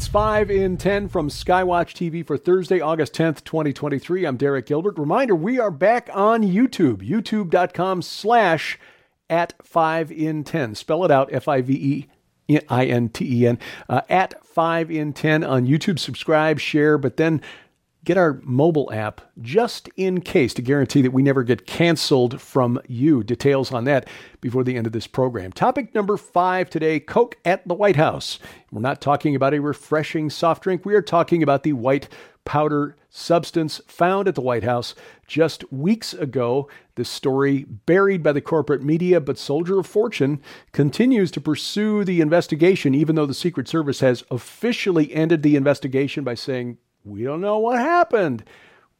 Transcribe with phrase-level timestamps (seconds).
[0.00, 4.24] It's 5 in 10 from Skywatch TV for Thursday, August 10th, 2023.
[4.24, 4.98] I'm Derek Gilbert.
[4.98, 8.78] Reminder, we are back on YouTube, youtube.com slash
[9.28, 10.74] at 5 in 10.
[10.74, 12.08] Spell it out, F-I-V-E-I-N-T-E-N,
[13.90, 15.98] uh, at 5 in 10 on YouTube.
[15.98, 17.42] Subscribe, share, but then
[18.04, 22.80] get our mobile app just in case to guarantee that we never get canceled from
[22.88, 23.22] you.
[23.22, 24.08] Details on that
[24.40, 25.52] before the end of this program.
[25.52, 28.38] Topic number five today Coke at the White House.
[28.72, 32.08] We're not talking about a refreshing soft drink, we are talking about the white
[32.44, 34.94] powder substance found at the White House
[35.26, 36.68] just weeks ago.
[36.94, 40.40] This story buried by the corporate media, but Soldier of Fortune
[40.72, 46.24] continues to pursue the investigation, even though the Secret Service has officially ended the investigation
[46.24, 48.44] by saying we don't know what happened.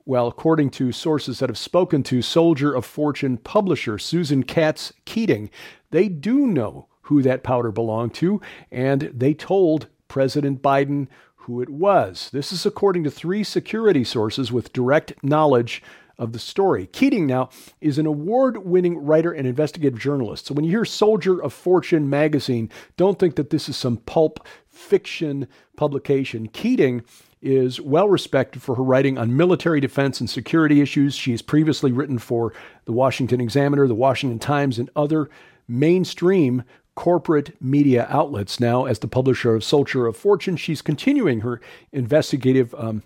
[0.07, 5.51] Well, according to sources that have spoken to Soldier of Fortune publisher Susan Katz Keating,
[5.91, 11.69] they do know who that powder belonged to, and they told President Biden who it
[11.69, 12.30] was.
[12.33, 15.83] This is according to three security sources with direct knowledge
[16.19, 16.87] of the story.
[16.87, 17.49] Keating now
[17.80, 20.46] is an award winning writer and investigative journalist.
[20.46, 24.46] So when you hear Soldier of Fortune magazine, don't think that this is some pulp
[24.69, 26.49] fiction publication.
[26.49, 27.02] Keating
[27.43, 31.15] is well respected for her writing on military defense and security issues.
[31.15, 32.52] She has previously written for
[32.85, 35.30] the Washington Examiner, the Washington Times, and other
[35.66, 38.61] mainstream corporate media outlets.
[38.61, 41.61] Now, as the publisher of Soldier of Fortune, she's continuing her
[41.93, 43.02] investigative um,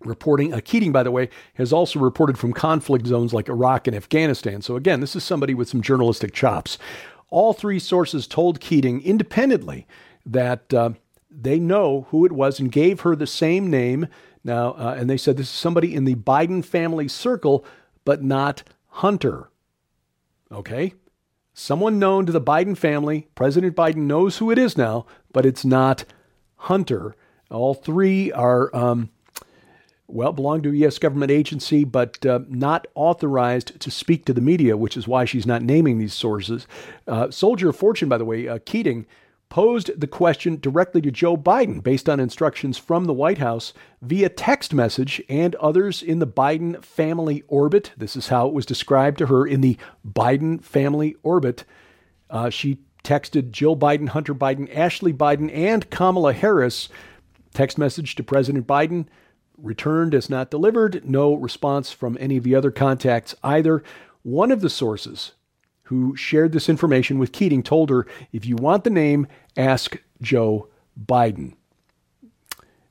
[0.00, 0.52] reporting.
[0.52, 4.60] Uh, Keating, by the way, has also reported from conflict zones like Iraq and Afghanistan.
[4.60, 6.76] So, again, this is somebody with some journalistic chops.
[7.30, 9.86] All three sources told Keating independently
[10.26, 10.90] that uh,
[11.34, 14.08] they know who it was and gave her the same name.
[14.44, 17.64] Now, uh, and they said this is somebody in the Biden family circle,
[18.04, 19.50] but not Hunter.
[20.50, 20.94] Okay?
[21.54, 23.28] Someone known to the Biden family.
[23.34, 26.04] President Biden knows who it is now, but it's not
[26.56, 27.14] Hunter.
[27.50, 29.10] All three are, um,
[30.06, 30.98] well, belong to a U.S.
[30.98, 35.46] government agency, but uh, not authorized to speak to the media, which is why she's
[35.46, 36.66] not naming these sources.
[37.06, 39.06] Uh, Soldier of Fortune, by the way, uh, Keating
[39.52, 44.30] posed the question directly to Joe Biden based on instructions from the White House via
[44.30, 47.92] text message and others in the Biden family orbit.
[47.94, 49.76] This is how it was described to her in the
[50.10, 51.64] Biden family orbit.
[52.30, 56.88] Uh, she texted Jill Biden, Hunter Biden, Ashley Biden, and Kamala Harris.
[57.52, 59.04] Text message to President Biden
[59.58, 61.06] returned as not delivered.
[61.06, 63.82] No response from any of the other contacts either.
[64.22, 65.32] One of the sources
[65.92, 69.26] who shared this information with Keating, told her, if you want the name,
[69.58, 71.52] ask Joe Biden.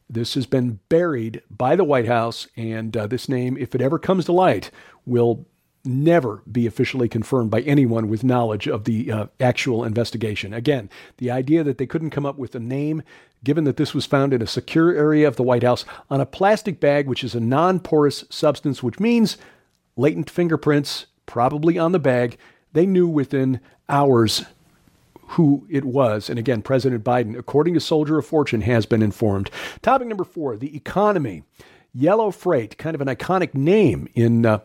[0.08, 3.98] This has been buried by the White House, and uh, this name, if it ever
[3.98, 4.70] comes to light,
[5.04, 5.48] will
[5.84, 10.54] never be officially confirmed by anyone with knowledge of the uh, actual investigation.
[10.54, 10.88] Again,
[11.18, 13.02] the idea that they couldn't come up with a name,
[13.44, 16.26] given that this was found in a secure area of the White House on a
[16.28, 19.40] plastic bag, which is a non porous substance, which means
[19.98, 22.38] latent fingerprints, probably on the bag,
[22.74, 23.60] they knew within
[23.90, 24.46] hours
[25.32, 26.30] who it was.
[26.30, 29.50] And again, President Biden, according to Soldier of Fortune, has been informed.
[29.82, 31.44] Topic number four the economy.
[31.94, 34.60] Yellow Freight, kind of an iconic name in uh,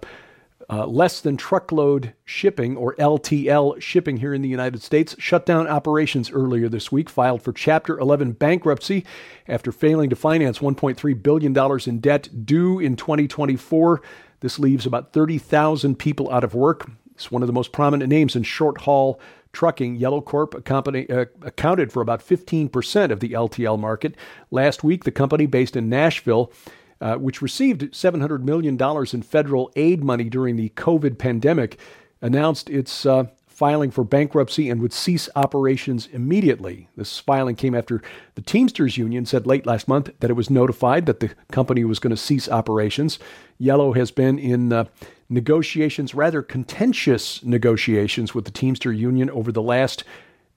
[0.68, 5.68] uh, less than truckload shipping or LTL shipping here in the United States, shut down
[5.68, 9.04] operations earlier this week, filed for Chapter 11 bankruptcy
[9.48, 14.02] after failing to finance $1.3 billion in debt due in 2024.
[14.40, 16.90] This leaves about 30,000 people out of work.
[17.16, 19.18] It's one of the most prominent names in short haul
[19.52, 19.96] trucking.
[19.96, 24.14] Yellow Corp company, uh, accounted for about 15% of the LTL market.
[24.50, 26.52] Last week, the company based in Nashville,
[27.00, 28.78] uh, which received $700 million
[29.14, 31.78] in federal aid money during the COVID pandemic,
[32.20, 36.88] announced its uh, filing for bankruptcy and would cease operations immediately.
[36.94, 38.02] This filing came after
[38.34, 41.98] the Teamsters Union said late last month that it was notified that the company was
[41.98, 43.18] going to cease operations.
[43.56, 44.84] Yellow has been in uh,
[45.28, 50.04] negotiations, rather contentious negotiations with the Teamster Union over the last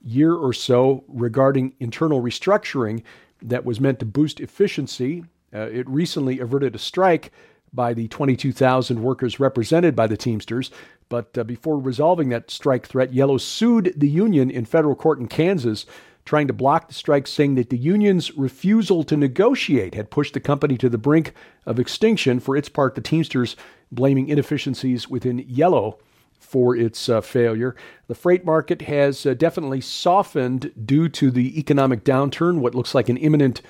[0.02, 3.04] year or so regarding internal restructuring
[3.42, 5.24] that was meant to boost efficiency.
[5.54, 7.32] Uh, it recently averted a strike
[7.74, 10.72] by the 22,000 workers represented by the Teamsters.
[11.08, 15.28] But uh, before resolving that strike threat, Yellow sued the union in federal court in
[15.28, 15.86] Kansas,
[16.30, 20.40] trying to block the strike, saying that the union's refusal to negotiate had pushed the
[20.40, 21.34] company to the brink
[21.66, 22.40] of extinction.
[22.40, 23.56] For its part, the Teamsters
[23.92, 25.98] blaming inefficiencies within Yellow
[26.40, 27.76] for its uh, failure.
[28.06, 33.10] The freight market has uh, definitely softened due to the economic downturn, what looks like
[33.10, 33.64] an imminent,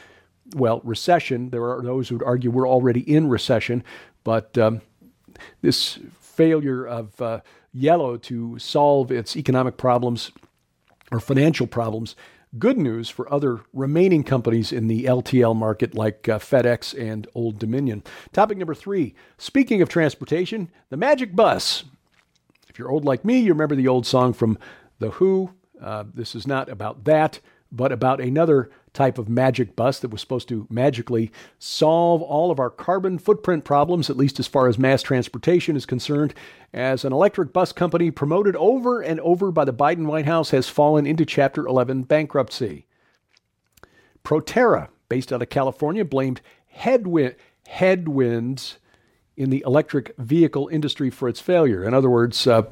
[0.53, 1.51] well, recession.
[1.51, 3.85] There are those who'd argue we're already in recession,
[4.25, 4.81] but um,
[5.61, 7.39] this failure of uh,
[7.71, 10.33] Yellow to solve its economic problems
[11.09, 12.17] or financial problems
[12.57, 17.59] good news for other remaining companies in the LTL market like uh, FedEx and Old
[17.59, 18.03] Dominion.
[18.33, 21.83] Topic number three speaking of transportation, the magic bus.
[22.67, 24.57] If you're old like me, you remember the old song from
[24.99, 25.51] The Who.
[25.81, 27.39] Uh, this is not about that,
[27.71, 32.59] but about another type of magic bus that was supposed to magically solve all of
[32.59, 36.33] our carbon footprint problems, at least as far as mass transportation is concerned,
[36.73, 40.67] as an electric bus company promoted over and over by the Biden White House has
[40.69, 42.85] fallen into Chapter 11 bankruptcy.
[44.23, 47.35] Proterra, based out of California, blamed headwind,
[47.67, 48.77] headwinds
[49.37, 51.83] in the electric vehicle industry for its failure.
[51.83, 52.63] In other words, uh,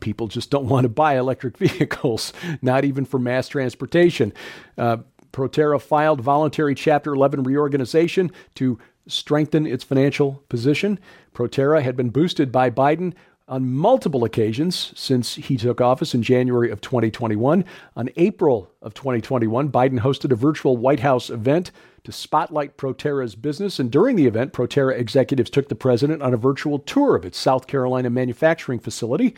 [0.00, 4.32] people just don't want to buy electric vehicles, not even for mass transportation.
[4.76, 4.98] Uh,
[5.32, 10.98] Proterra filed voluntary Chapter 11 reorganization to strengthen its financial position.
[11.34, 13.14] Proterra had been boosted by Biden
[13.48, 17.64] on multiple occasions since he took office in January of 2021.
[17.96, 21.70] On April of 2021, Biden hosted a virtual White House event
[22.04, 23.78] to spotlight Proterra's business.
[23.78, 27.38] And during the event, Proterra executives took the president on a virtual tour of its
[27.38, 29.34] South Carolina manufacturing facility.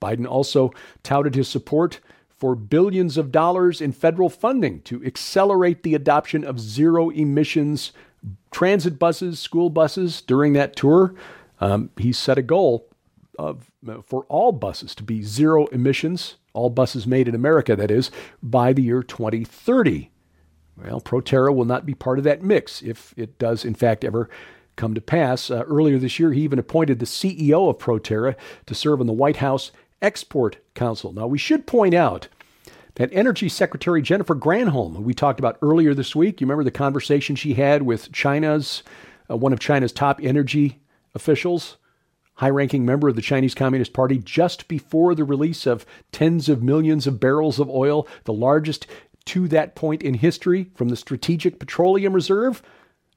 [0.00, 0.72] Biden also
[1.02, 6.60] touted his support for billions of dollars in federal funding to accelerate the adoption of
[6.60, 7.92] zero emissions
[8.50, 11.14] transit buses, school buses during that tour.
[11.60, 12.88] Um, he set a goal
[13.38, 13.70] of
[14.04, 18.10] for all buses to be zero emissions, all buses made in America, that is,
[18.42, 20.10] by the year 2030.
[20.76, 24.28] Well, Proterra will not be part of that mix if it does, in fact, ever
[24.74, 25.50] come to pass.
[25.50, 28.34] Uh, earlier this year, he even appointed the CEO of Proterra
[28.66, 29.70] to serve on the White House
[30.02, 31.12] Export Council.
[31.12, 32.28] Now, we should point out
[32.96, 36.70] that Energy Secretary Jennifer Granholm, who we talked about earlier this week, you remember the
[36.70, 38.82] conversation she had with China's
[39.30, 40.80] uh, one of China's top energy
[41.14, 41.76] officials,
[42.34, 47.06] high-ranking member of the Chinese Communist Party, just before the release of tens of millions
[47.06, 48.86] of barrels of oil, the largest
[49.24, 52.62] to that point in history from the Strategic Petroleum Reserve,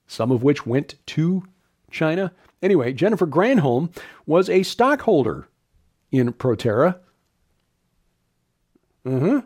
[0.07, 1.43] some of which went to
[1.91, 2.31] China.
[2.61, 5.47] Anyway, Jennifer Granholm was a stockholder
[6.11, 6.99] in Proterra.
[9.05, 9.39] Mm-hmm.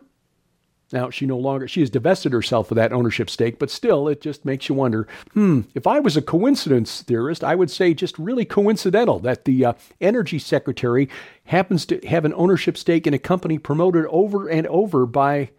[0.92, 4.20] Now she no longer she has divested herself of that ownership stake, but still it
[4.20, 8.18] just makes you wonder, hmm, if I was a coincidence theorist, I would say just
[8.18, 11.08] really coincidental that the uh, energy secretary
[11.46, 15.50] happens to have an ownership stake in a company promoted over and over by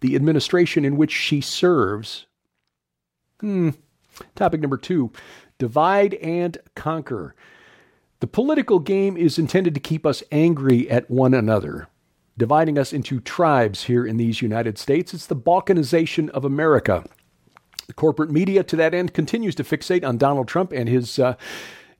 [0.00, 2.26] the administration in which she serves.
[3.40, 3.70] Hmm.
[4.34, 5.10] Topic number 2,
[5.58, 7.34] divide and conquer.
[8.20, 11.88] The political game is intended to keep us angry at one another,
[12.38, 15.12] dividing us into tribes here in these United States.
[15.12, 17.04] It's the balkanization of America.
[17.86, 21.36] The corporate media, to that end, continues to fixate on Donald Trump and his uh,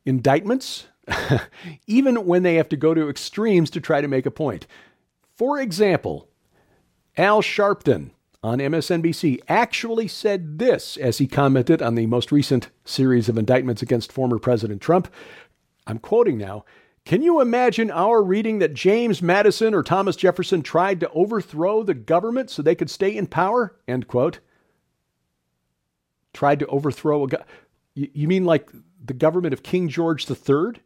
[0.06, 0.86] indictments,
[1.86, 4.66] even when they have to go to extremes to try to make a point.
[5.36, 6.28] For example,
[7.18, 8.10] Al Sharpton
[8.42, 13.82] on MSNBC actually said this as he commented on the most recent series of indictments
[13.82, 15.08] against former President Trump.
[15.86, 16.64] I'm quoting now.
[17.04, 21.94] Can you imagine our reading that James Madison or Thomas Jefferson tried to overthrow the
[21.94, 23.76] government so they could stay in power?
[23.86, 24.40] End quote.
[26.34, 27.28] Tried to overthrow a.
[27.28, 27.44] Go-
[27.94, 28.70] you mean like
[29.02, 30.82] the government of King George III?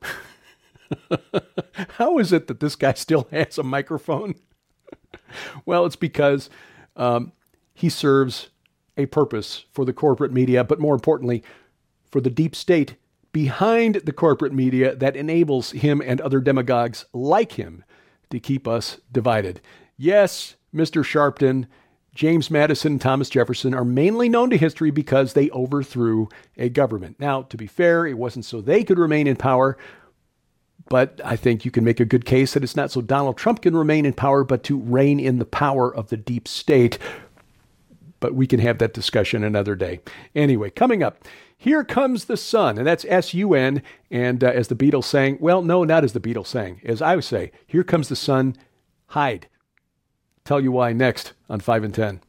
[1.90, 4.36] How is it that this guy still has a microphone?
[5.66, 6.48] well, it's because
[6.96, 7.32] um,
[7.74, 8.48] he serves
[8.98, 11.42] a purpose for the corporate media, but more importantly,
[12.10, 12.96] for the deep state
[13.32, 17.84] behind the corporate media that enables him and other demagogues like him
[18.30, 19.60] to keep us divided.
[19.96, 21.02] Yes, Mr.
[21.02, 21.66] Sharpton,
[22.14, 27.20] James Madison, and Thomas Jefferson are mainly known to history because they overthrew a government.
[27.20, 29.78] Now, to be fair, it wasn't so they could remain in power,
[30.88, 33.62] but I think you can make a good case that it's not so Donald Trump
[33.62, 36.98] can remain in power, but to rein in the power of the deep state
[38.20, 40.00] but we can have that discussion another day.
[40.34, 41.24] Anyway, coming up,
[41.56, 43.82] here comes the sun, and that's S U N.
[44.10, 47.16] And uh, as the Beatles sang, well, no, not as the Beatles sang, as I
[47.16, 48.56] would say, here comes the sun,
[49.08, 49.48] hide.
[50.44, 52.20] Tell you why next on 5 and 10.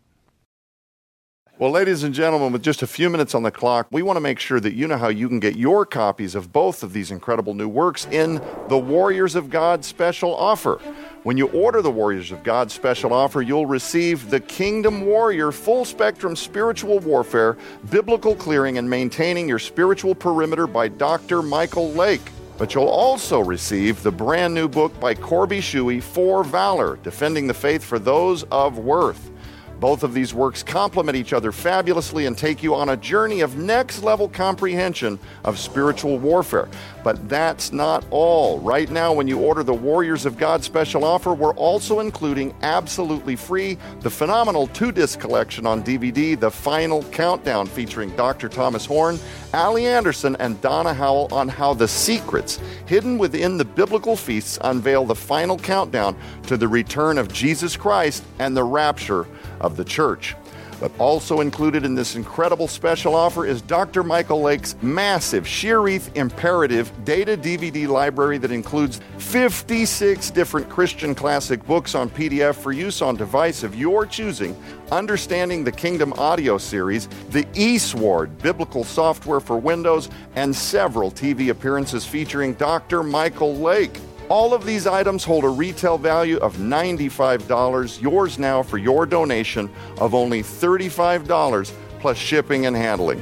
[1.60, 4.22] Well, ladies and gentlemen, with just a few minutes on the clock, we want to
[4.22, 7.12] make sure that you know how you can get your copies of both of these
[7.12, 10.80] incredible new works in the Warriors of God special offer.
[11.24, 15.84] When you order the Warriors of God special offer, you'll receive the Kingdom Warrior full
[15.84, 17.58] spectrum spiritual warfare,
[17.90, 21.42] biblical clearing, and maintaining your spiritual perimeter by Dr.
[21.42, 22.32] Michael Lake.
[22.58, 27.54] But you'll also receive the brand new book by Corby Shuey, For Valor Defending the
[27.54, 29.30] Faith for Those of Worth.
[29.80, 33.58] Both of these works complement each other fabulously and take you on a journey of
[33.58, 36.68] next level comprehension of spiritual warfare.
[37.04, 38.60] But that's not all.
[38.60, 43.38] Right now, when you order the Warriors of God special offer, we're also including absolutely
[43.38, 48.50] free the phenomenal two disc collection on DVD, The Final Countdown, featuring Dr.
[48.50, 49.18] Thomas Horn,
[49.54, 55.06] Allie Anderson, and Donna Howell on how the secrets hidden within the biblical feasts unveil
[55.06, 59.26] the final countdown to the return of Jesus Christ and the rapture
[59.62, 60.36] of the church.
[60.80, 64.02] But also included in this incredible special offer is Dr.
[64.02, 71.96] Michael Lake's massive Sheerreef Imperative data DVD library that includes 56 different Christian classic books
[71.96, 74.56] on PDF for use on device of your choosing,
[74.90, 82.06] Understanding the Kingdom audio series, the eSword biblical software for Windows, and several TV appearances
[82.06, 83.04] featuring Dr.
[83.04, 84.00] Michael Lake.
[84.30, 89.72] All of these items hold a retail value of $95, yours now for your donation
[89.98, 93.20] of only $35 plus shipping and handling.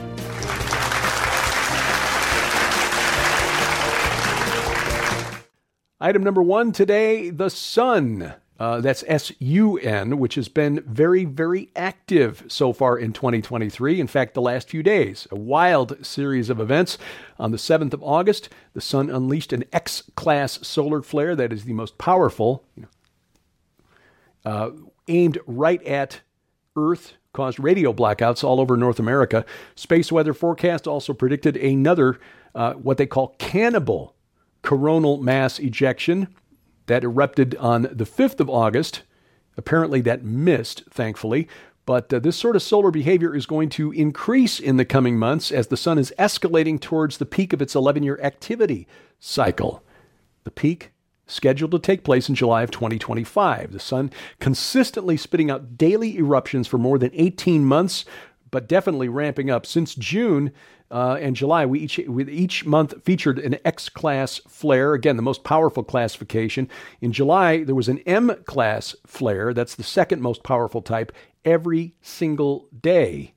[6.01, 8.33] Item number one today the sun.
[8.59, 13.99] Uh, that's S U N, which has been very, very active so far in 2023.
[13.99, 16.97] In fact, the last few days, a wild series of events.
[17.39, 21.65] On the 7th of August, the sun unleashed an X class solar flare that is
[21.65, 22.89] the most powerful, you know,
[24.51, 24.71] uh,
[25.07, 26.21] aimed right at
[26.75, 29.45] Earth, caused radio blackouts all over North America.
[29.75, 32.19] Space weather forecast also predicted another,
[32.55, 34.15] uh, what they call cannibal
[34.63, 36.27] coronal mass ejection
[36.87, 39.03] that erupted on the 5th of August.
[39.55, 41.47] Apparently, that missed, thankfully.
[41.85, 45.51] But uh, this sort of solar behavior is going to increase in the coming months
[45.51, 48.87] as the sun is escalating towards the peak of its 11 year activity
[49.19, 49.83] cycle.
[50.43, 50.91] The peak
[51.27, 53.71] scheduled to take place in July of 2025.
[53.71, 58.03] The sun consistently spitting out daily eruptions for more than 18 months,
[58.51, 59.65] but definitely ramping up.
[59.65, 60.51] Since June,
[60.89, 64.93] uh, and July, we each we each month featured an X class flare.
[64.93, 66.69] Again, the most powerful classification.
[67.01, 69.53] In July, there was an M class flare.
[69.53, 71.11] That's the second most powerful type.
[71.43, 73.33] Every single day.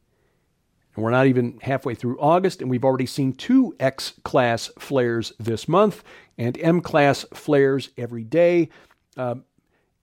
[0.95, 5.33] And we're not even halfway through August, and we've already seen two X class flares
[5.39, 6.05] this month
[6.39, 8.69] and M class flares every day.
[9.17, 9.37] Uh,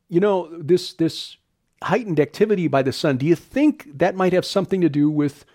[0.10, 1.38] you know this this
[1.84, 3.18] heightened activity by the sun.
[3.18, 5.46] Do you think that might have something to do with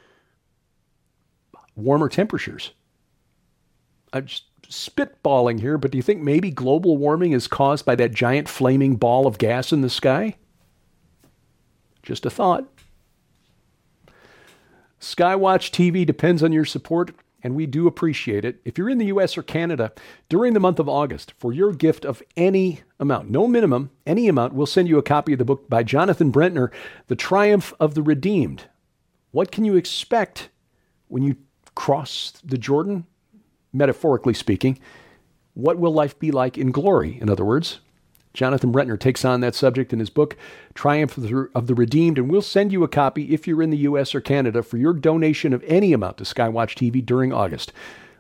[1.77, 2.73] warmer temperatures.
[4.13, 8.13] I'm just spitballing here, but do you think maybe global warming is caused by that
[8.13, 10.37] giant flaming ball of gas in the sky?
[12.03, 12.69] Just a thought.
[15.01, 17.13] Skywatch TV depends on your support,
[17.43, 18.61] and we do appreciate it.
[18.65, 19.93] If you're in the US or Canada
[20.29, 24.55] during the month of August, for your gift of any amount, no minimum, any amount,
[24.55, 26.71] we'll send you a copy of the book by Jonathan Brentner,
[27.09, 28.69] The Triumph of the Redeemed.
[29.33, 30.51] What can you expect
[31.09, 31.37] when you
[31.75, 33.07] cross the Jordan,
[33.73, 34.79] metaphorically speaking,
[35.55, 37.19] what will life be like in glory?
[37.21, 37.81] In other words,
[38.35, 40.37] Jonathan Brentner takes on that subject in his book,
[40.75, 44.15] Triumph of the Redeemed, and we'll send you a copy if you're in the U.S.
[44.15, 47.73] or Canada for your donation of any amount to Skywatch TV during August.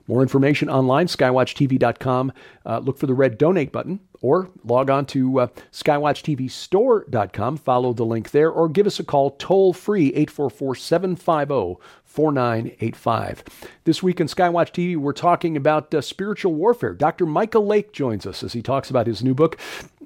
[0.09, 2.33] More information online, skywatchtv.com.
[2.67, 7.57] Uh, look for the red donate button or log on to uh, skywatchtvstore.com.
[7.57, 11.83] Follow the link there or give us a call toll free 844 750
[12.13, 13.43] 4985.
[13.85, 16.93] This week on Skywatch TV, we're talking about uh, spiritual warfare.
[16.93, 17.25] Dr.
[17.25, 19.59] Michael Lake joins us as he talks about his new book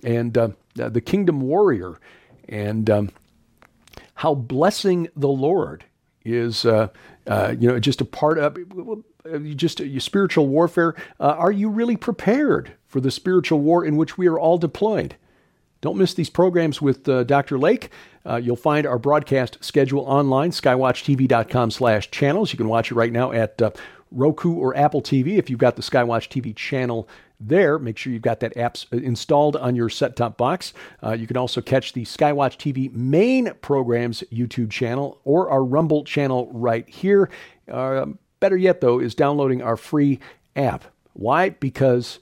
[0.05, 1.99] and uh, The Kingdom Warrior
[2.49, 3.11] and um,
[4.15, 5.85] how blessing the Lord
[6.25, 6.89] is, uh,
[7.27, 8.57] uh you know, just a part of
[9.57, 10.95] just your spiritual warfare.
[11.19, 15.17] Uh, are you really prepared for the spiritual war in which we are all deployed?
[15.81, 17.59] Don't miss these programs with uh, Dr.
[17.59, 17.91] Lake.
[18.26, 22.52] Uh, you'll find our broadcast schedule online, skywatchtv.com slash channels.
[22.52, 23.71] You can watch it right now at uh,
[24.11, 27.78] Roku or Apple TV if you've got the Skywatch TV channel there.
[27.78, 30.73] Make sure you've got that app uh, installed on your set top box.
[31.02, 36.04] Uh, you can also catch the Skywatch TV main programs YouTube channel or our Rumble
[36.04, 37.30] channel right here.
[37.71, 38.06] Uh,
[38.40, 40.21] better yet, though, is downloading our free
[40.54, 40.85] app.
[41.12, 41.50] Why?
[41.50, 42.21] Because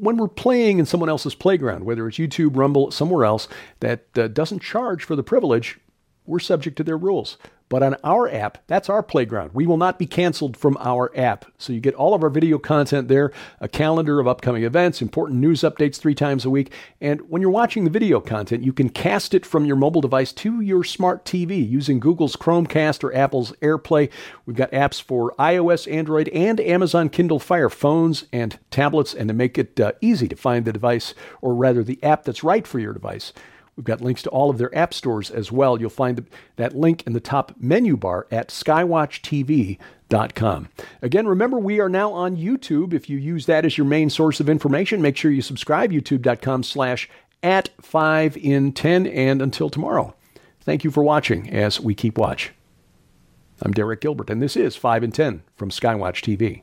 [0.00, 3.48] when we're playing in someone else's playground, whether it's YouTube, Rumble, somewhere else
[3.80, 5.78] that uh, doesn't charge for the privilege,
[6.26, 7.38] we're subject to their rules.
[7.68, 9.50] But on our app, that's our playground.
[9.52, 11.44] We will not be canceled from our app.
[11.58, 15.40] So you get all of our video content there, a calendar of upcoming events, important
[15.40, 16.72] news updates three times a week.
[17.00, 20.32] And when you're watching the video content, you can cast it from your mobile device
[20.34, 24.10] to your smart TV using Google's Chromecast or Apple's AirPlay.
[24.46, 29.12] We've got apps for iOS, Android, and Amazon Kindle Fire phones and tablets.
[29.12, 32.42] And to make it uh, easy to find the device, or rather the app that's
[32.42, 33.32] right for your device,
[33.78, 35.80] We've got links to all of their app stores as well.
[35.80, 40.68] You'll find that link in the top menu bar at skywatchtv.com.
[41.00, 42.92] Again, remember we are now on YouTube.
[42.92, 46.64] If you use that as your main source of information, make sure you subscribe youtube.com
[46.64, 47.08] slash
[47.40, 50.12] at 5 in 10 and until tomorrow.
[50.60, 52.50] Thank you for watching as we keep watch.
[53.62, 56.62] I'm Derek Gilbert and this is 5 in 10 from Skywatch TV.